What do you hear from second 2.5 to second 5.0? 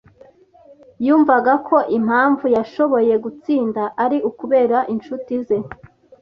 yashoboye gutsinda ari ukubera